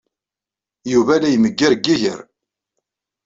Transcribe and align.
Yuba 0.91 1.13
la 1.21 1.29
imegger 1.35 1.71
deg 1.75 1.83
yiger. 1.87 2.19